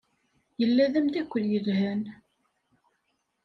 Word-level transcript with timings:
Yella 0.61 0.85
d 0.93 0.95
ameddakel 0.99 1.45
yelhan. 1.49 2.03